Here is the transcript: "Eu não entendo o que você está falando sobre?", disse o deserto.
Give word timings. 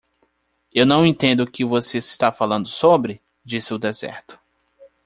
"Eu 0.73 0.83
não 0.83 1.05
entendo 1.05 1.41
o 1.41 1.47
que 1.47 1.63
você 1.63 1.99
está 1.99 2.33
falando 2.33 2.67
sobre?", 2.67 3.21
disse 3.45 3.71
o 3.71 3.77
deserto. 3.77 4.39